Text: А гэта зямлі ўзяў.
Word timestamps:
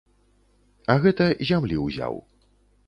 А 0.93 0.95
гэта 1.03 1.29
зямлі 1.51 1.79
ўзяў. 1.87 2.15